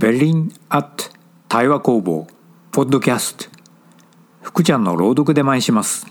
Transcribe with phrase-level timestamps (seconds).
[0.00, 1.04] ベリン・アット
[1.46, 2.26] 対話工房
[2.72, 3.44] ポッドキャスト
[4.40, 6.06] 福ちゃんの朗読で参します。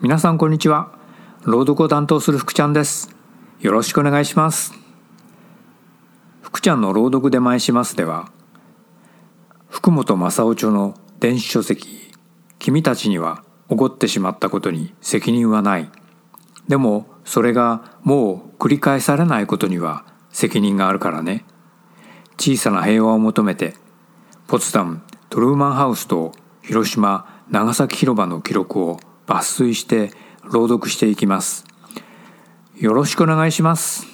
[0.00, 0.90] 皆さんこんにちは。
[1.44, 3.14] 朗読を担当する福ちゃんです。
[3.60, 4.74] よろしくお願いします。
[6.42, 8.32] 福ちゃんの朗読で参しますでは
[9.68, 12.10] 福本正夫著の電子書籍
[12.58, 15.88] 君たちには起こってしまったことに責任はない。
[16.66, 21.44] でもそれがもう繰り返されないことには責任があるからね。
[22.38, 23.74] 小さな平和を求めて
[24.46, 30.12] ポツダムトルーマンハウスと広島長崎広場の記録を抜粋して
[30.44, 31.66] 朗読していきます。
[32.76, 34.06] よろしくお願いします。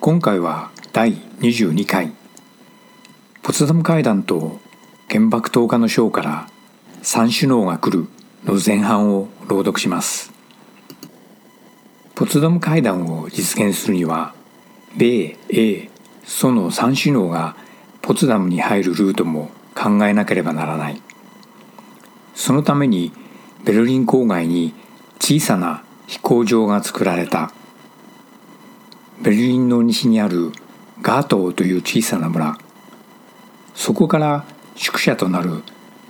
[0.00, 2.12] 今回は第22回。
[3.42, 4.58] ポツダム会談と
[5.08, 6.48] 原爆投下の章から
[7.02, 8.08] 三首脳が来る
[8.44, 10.32] の前半を朗読します。
[12.16, 14.34] ポツダム会談を実現するには
[14.96, 15.88] 米英
[16.24, 17.56] ソの3首脳が
[18.02, 21.00] ポツダムに入るルートも考えなければならない。
[22.34, 23.12] そのために
[23.64, 24.74] ベルリン郊外に
[25.18, 27.52] 小さな飛行場が作られた。
[29.22, 30.52] ベルリンの西にある
[31.00, 32.58] ガートーという小さな村。
[33.74, 34.44] そこから
[34.74, 35.62] 宿舎となる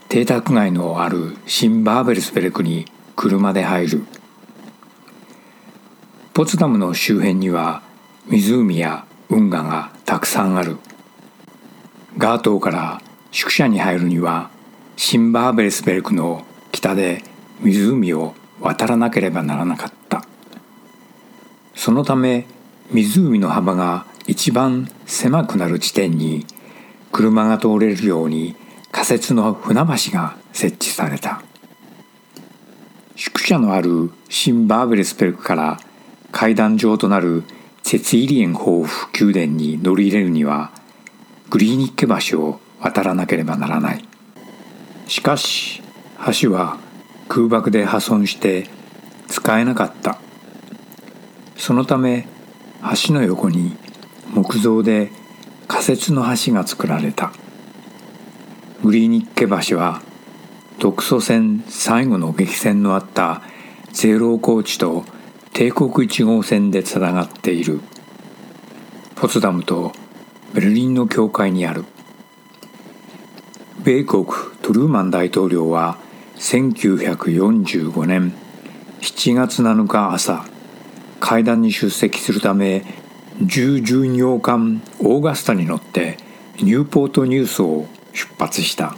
[0.09, 4.05] 邸宅街のある新バーベルスベルクに車で入る。
[6.34, 7.83] ポツダムの周辺には
[8.28, 10.78] 湖や運河がたくさんある。
[12.17, 14.51] ガートから宿舎に入るには
[14.97, 17.25] シンバーベルスベルクの北で
[17.62, 20.23] 湖を渡らなければならなかった。
[21.75, 22.47] そのため
[22.93, 26.47] 湖の幅が一番狭くなる地点に
[27.11, 28.55] 車が通れるように
[28.93, 31.43] 仮設の船橋が設置された。
[33.17, 35.81] 宿舎のある新バーベルスベルクから
[36.31, 37.43] 階段状となる
[37.93, 40.73] セツイリエンホーフ宮殿に乗り入れるには
[41.51, 44.05] グリーニッケ橋を渡らなければならない。
[45.09, 45.83] しかし
[46.41, 46.78] 橋は
[47.28, 48.71] 空爆で破損して
[49.28, 50.19] 使えなかった。
[51.59, 52.27] そのため
[53.06, 53.77] 橋の横に
[54.33, 55.11] 木造で
[55.69, 57.31] 仮設の橋が作られた。
[58.83, 60.00] グリーニッケ橋は
[60.78, 63.43] 独ソ戦最後の激戦のあった
[63.93, 65.05] ゼロー高地と
[65.53, 67.83] 帝国1号線でつながっている。
[69.22, 69.93] ポツダムと
[70.53, 71.84] ベルリンの境界にある。
[73.84, 74.27] 米国
[74.62, 75.97] トルーマン大統領は
[76.38, 78.34] 1945年
[79.00, 80.44] 7月7日朝
[81.21, 82.84] 会談に出席するため
[83.41, 86.16] 重巡洋艦オーガスタに乗って
[86.56, 88.97] ニューポートニュースを出発した。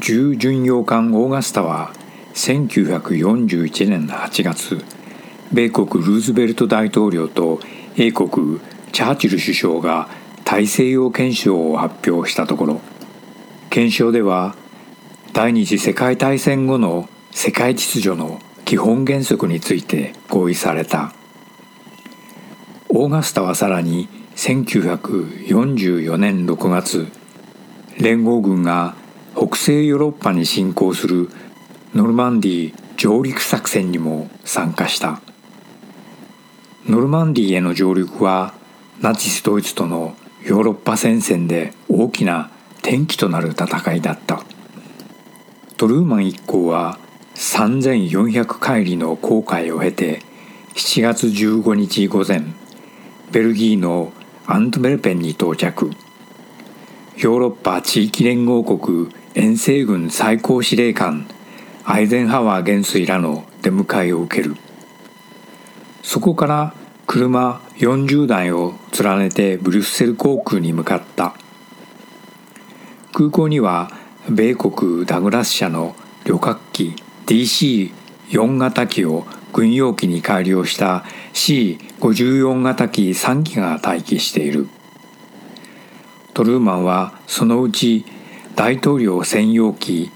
[0.00, 1.92] 重巡洋艦オーガスタは
[2.34, 4.84] 1941年8月
[5.52, 7.60] 米国ルーズベルト大統領と
[7.96, 8.58] 英国
[8.92, 10.08] チャーチル首相が
[10.44, 12.80] 大西洋憲章を発表したところ
[13.70, 14.54] 憲章では
[15.32, 21.14] 第二次世界大戦後の世界秩序の基本原則について合意された。
[22.90, 27.06] オーガスタはさらに1944年6月
[27.98, 28.94] 連合軍が
[29.34, 31.30] 北西ヨーロッパに侵攻する
[31.94, 35.22] ノルマンディ上陸作戦にも参加した。
[36.86, 38.52] ノルマンディへの上陸は
[39.02, 40.14] ナチスドイツとの
[40.44, 42.52] ヨーロッパ戦線で大きな
[42.82, 44.44] 転機となる戦いだった。
[45.76, 47.00] トルーマン一行は
[47.34, 50.20] 3400海里の航海を経て
[50.74, 52.44] 7月15日午前
[53.32, 54.12] ベルギーの
[54.46, 55.90] アントベルペンに到着。
[57.16, 61.26] ヨーロッパ地域連合国遠征軍最高司令官
[61.84, 64.54] アイゼンハワー元帥らの出迎えを受ける。
[66.04, 66.74] そこから
[67.12, 71.34] 車40台を連ねてブリュッセル航空に向かった。
[73.12, 73.90] 空港には
[74.30, 76.94] 米国ダグラス社の旅客機
[77.26, 84.68] DC4 型機を軍用機に改良した C54 型機3機が待機している。
[86.32, 88.06] トルーマンはそのうち
[88.56, 90.10] 大統領専用機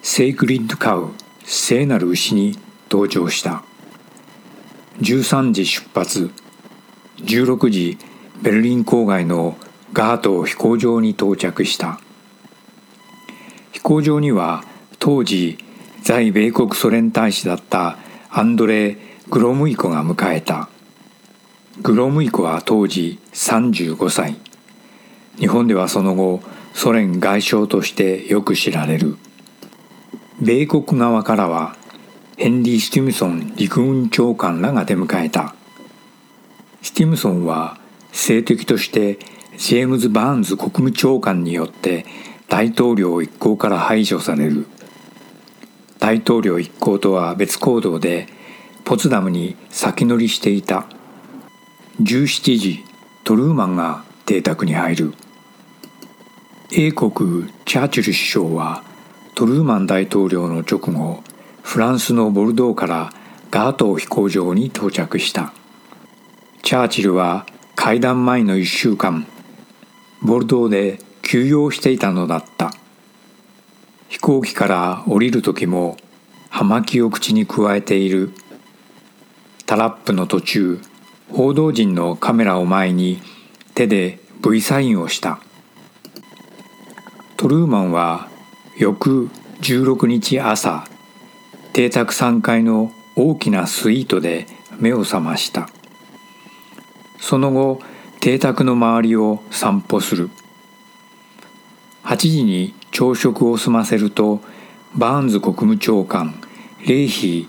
[0.00, 1.10] セイクリッドカウ
[1.44, 2.58] 聖なる牛に
[2.90, 3.62] 登場した。
[5.00, 6.30] 13時出発。
[7.18, 7.98] 16時
[8.42, 9.56] ベルリン郊外の
[9.92, 11.98] ガート飛行場に到着した。
[13.72, 14.64] 飛行場には
[14.98, 15.58] 当時
[16.02, 17.98] 在米国ソ連大使だった
[18.30, 18.96] アンドレ・
[19.28, 20.68] グロムイコが迎えた。
[21.82, 24.36] グロムイコは当時35歳。
[25.38, 26.40] 日本ではその後
[26.72, 29.16] ソ連外相としてよく知られる。
[30.40, 31.76] 米国側からは
[32.36, 35.54] ヘンリー・スティムソン陸軍長官らが出迎えた。
[36.82, 37.78] スティムソンは
[38.10, 39.20] 政敵として
[39.56, 42.04] ジェームズ・バーンズ国務長官によって
[42.48, 44.66] 大統領一行から排除される。
[46.00, 48.26] 大統領一行とは別行動で
[48.84, 50.86] ポツダムに先乗りしていた。
[52.02, 52.84] 17時
[53.22, 55.14] トルーマンが邸宅に入る。
[56.72, 58.82] 英国チャーチル首相は
[59.36, 61.22] トルーマン大統領の直後
[61.64, 63.12] フランスのボルドーから
[63.50, 65.52] ガートー飛行場に到着した。
[66.62, 69.26] チャーチルは会談前の1週間
[70.22, 72.72] ボルドーで休養していたのだった。
[74.08, 75.96] 飛行機から降りる時も
[76.48, 78.30] 葉巻を口にくわえている。
[79.66, 80.80] タラップの途中
[81.32, 83.20] 報道陣のカメラを前に
[83.74, 85.40] 手で V サインをした。
[87.36, 88.28] トルーマンは
[88.78, 89.28] 翌
[89.62, 90.86] 16日朝
[91.74, 94.46] 邸宅3階の大きなスイートで
[94.78, 95.68] 目を覚ました。
[97.18, 97.80] その後
[98.20, 100.30] 邸宅の周りを散歩する。
[102.04, 104.40] 8時に朝食を済ませると
[104.94, 106.40] バーンズ国務長官
[106.86, 107.48] レイヒ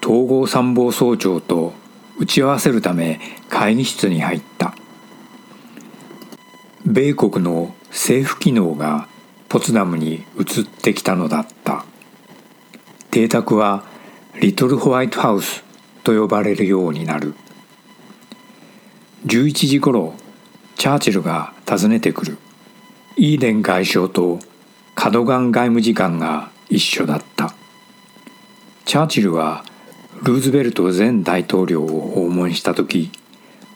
[0.00, 1.74] ー統合参謀総長と
[2.18, 3.20] 打ち合わせるため
[3.50, 4.74] 会議室に入った。
[6.86, 9.06] 米国の政府機能が
[9.50, 11.84] ポツダムに移ってきたのだった。
[13.16, 13.82] 邸宅は
[14.42, 15.64] リトルホワイトハウス
[16.04, 17.32] と呼ばれるようになる。
[19.24, 20.12] 11時頃
[20.74, 22.36] チャーチルが訪ねてくる。
[23.16, 24.38] イーデン外相と
[24.94, 27.54] カドガン外務次官が一緒だった。
[28.84, 29.64] チャーチルは
[30.22, 33.10] ルーズベルト前大統領を訪問した時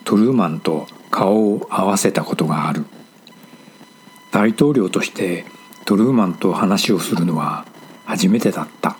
[0.05, 2.85] トルーマンと顔を合わせたことがある。
[4.33, 5.47] 大統領として
[5.87, 7.65] トルーマンと話をするのは
[8.05, 8.99] 初めてだった。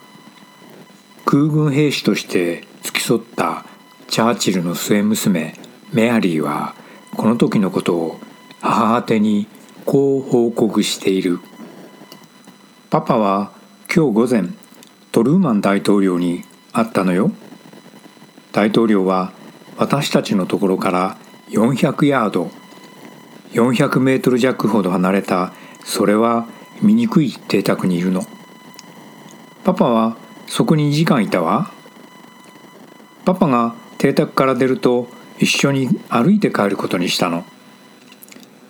[1.31, 3.65] 空軍兵士として付き添った
[4.09, 5.55] チャーチルの末娘
[5.93, 6.75] メアリーは
[7.17, 8.21] この時のことを
[8.61, 9.47] 母宛てに
[9.87, 11.39] こう報告している。
[12.91, 13.53] パパは
[13.95, 14.43] 今日午前
[15.13, 16.43] トルーマン大統領に
[16.73, 17.31] 会ったのよ。
[18.51, 19.33] 大統領は
[19.77, 21.17] 私たちのところから
[21.51, 22.51] 400ヤード。
[23.53, 25.53] 400メートル弱ほど離れた
[25.85, 26.49] それは
[26.83, 28.23] 醜い邸宅にいるの。
[29.63, 30.17] パパは
[30.51, 31.71] そこに2時間いたわ。
[33.25, 35.07] パパが邸宅から出ると
[35.39, 37.45] 一緒に歩いて帰ることにしたの。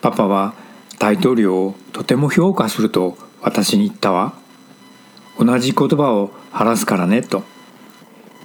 [0.02, 0.52] パパは
[0.98, 4.34] 大統領をとても評価すると私に言ったわ。
[5.38, 7.44] 同じ言葉を話すからねと。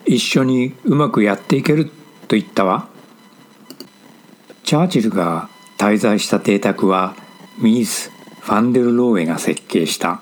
[0.05, 1.87] 一緒にうまくやっていける
[2.29, 2.87] と言ったわ。
[4.63, 7.17] チャーチルが滞在した邸宅は
[7.57, 10.21] ミース・ファンデル・ローエが設計した。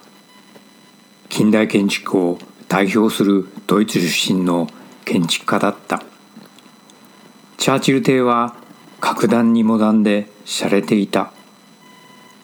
[1.30, 4.68] 近代建築を代表するドイツ出身の
[5.06, 6.04] 建築家だった。
[7.58, 8.56] チャーチル邸は
[9.00, 11.32] 格段にモダンで洒落ていた。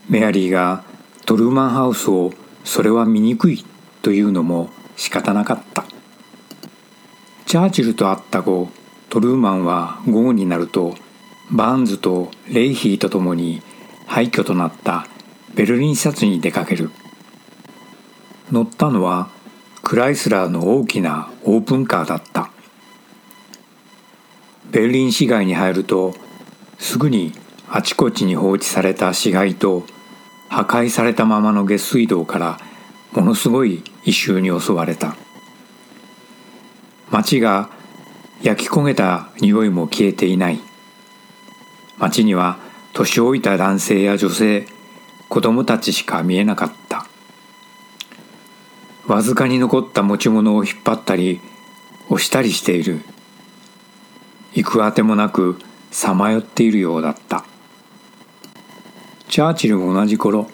[0.09, 0.83] メアリーが
[1.25, 2.33] トルーマンハウスを
[2.63, 3.65] それは醜い
[4.01, 5.85] というのも仕方なかった。
[7.45, 8.69] チャーチルと会った後
[9.09, 10.95] トルーマンは午後になると
[11.51, 13.61] バーンズとレイヒーと共に
[14.05, 15.07] 廃墟となった
[15.55, 16.91] ベルリン視察に出かける。
[18.51, 19.29] 乗ったのは
[19.89, 22.51] クライスラーの大きなオープンカーだった。
[24.69, 26.13] ベルリン市街に入ると
[26.77, 27.33] すぐに
[27.67, 29.87] あちこちに放置された死骸と
[30.47, 32.59] 破壊されたままの下水道から
[33.13, 35.15] ものすごい異臭に襲われた。
[37.09, 37.71] 街が
[38.43, 40.59] 焼き焦げた匂いも消えていない。
[41.97, 42.59] 街には
[42.93, 44.67] 年老いた男性や女性
[45.29, 46.88] 子供たちしか見えなかった。
[49.09, 51.41] わずかに残った持ち物を引っ張ったり
[52.09, 53.01] 押したりしている。
[54.53, 55.57] 行くあてもなく
[55.89, 57.43] さまよっているようだった。
[59.27, 60.47] チャーチルも同じ頃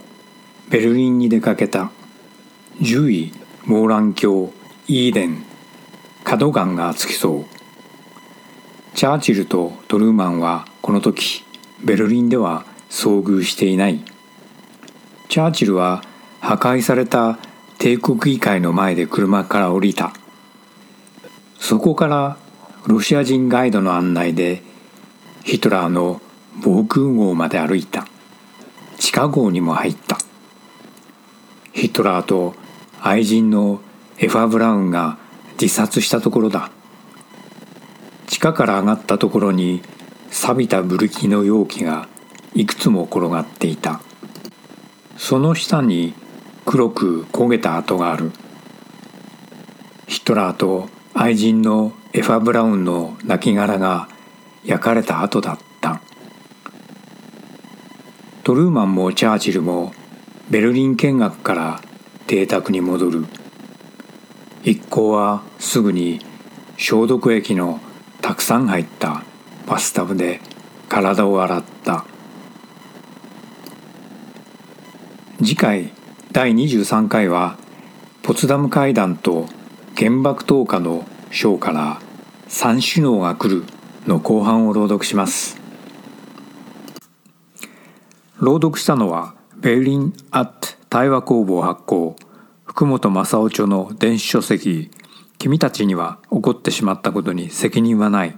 [0.69, 1.91] ベルリンに出かけた
[2.79, 3.33] 獣医
[3.65, 4.53] モーラン卿
[4.87, 5.43] イーデン
[6.23, 7.45] カドガンが付き添う。
[8.93, 11.43] チャーチルとトルーマンはこの時
[11.83, 13.99] ベルリンでは遭遇していない。
[15.27, 16.01] チャーチルは
[16.39, 17.37] 破壊された
[17.77, 20.13] 帝国議会の前で車から降りた。
[21.59, 22.37] そこから
[22.87, 24.61] ロシア人ガイドの案内で
[25.43, 26.21] ヒトラーの
[26.63, 28.07] 防空壕まで歩いた。
[28.97, 30.17] 地下壕にも入った。
[31.73, 32.55] ヒトラーと
[33.01, 33.81] 愛人の
[34.17, 35.17] エファ・ブラウンが
[35.59, 36.71] 自殺したところだ。
[38.27, 39.81] 地下から上がったところに
[40.31, 42.07] 錆びたブルキの容器が
[42.53, 44.01] いくつも転がっていた。
[45.17, 46.13] その下に
[46.65, 48.31] 黒く焦げた跡がある。
[50.07, 54.09] ヒトラーと愛人のエファ・ブラウンの亡骸が
[54.63, 56.01] 焼かれた後だった。
[58.43, 59.93] トルーマンもチャーチルも
[60.49, 61.81] ベルリン見学から
[62.27, 63.25] 邸宅に戻る。
[64.63, 66.19] 一行はすぐに
[66.77, 67.79] 消毒液の
[68.21, 69.23] たくさん入った
[69.67, 70.41] バスタブで
[70.89, 72.05] 体を洗った。
[75.37, 75.91] 次回
[76.35, 77.57] 第23回は
[78.21, 79.45] ポツダム会談と
[79.95, 82.01] 原爆投下の章から
[82.49, 83.63] 三首脳が来る
[84.05, 85.57] の後半を朗読します。
[88.41, 92.17] 朗読したのはベルリン・アット対話工房発行
[92.65, 94.91] 福本正夫著の電子書籍
[95.39, 98.37] 君たちには起こってしまったことに責任はない。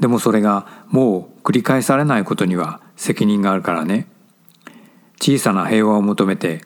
[0.00, 4.08] でもそれがもう繰り返されないことには責任があるからね。
[5.20, 6.62] 小さな平和を求めて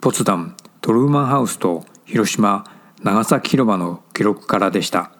[0.00, 2.64] ポツダムトルーマンハウスと広島
[3.02, 5.10] 長崎広場の記録からでした。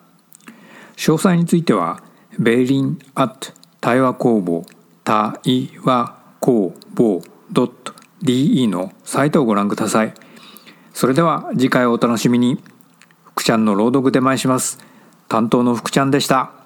[0.97, 2.01] 詳細については
[2.39, 4.65] ベーリン・アット対話工房
[5.03, 7.23] 対話工房
[8.23, 10.15] .de のサイトをご覧ください。
[10.93, 12.63] それでは次回お楽しみに。
[13.25, 14.79] 福ちゃんの朗読で参します。
[15.29, 16.58] 担当の福ちゃんでした。